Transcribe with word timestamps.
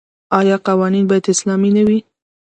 آیا 0.39 0.55
قوانین 0.67 1.05
باید 1.09 1.25
اسلامي 1.33 1.69
نه 1.77 1.83
وي؟ 1.87 1.99